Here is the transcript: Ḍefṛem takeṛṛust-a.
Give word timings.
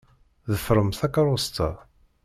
Ḍefṛem 0.53 0.89
takeṛṛust-a. 0.99 1.69